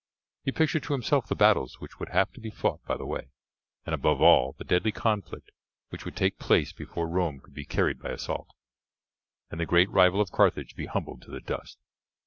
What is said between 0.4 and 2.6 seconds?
He pictured to himself the battles which would have to be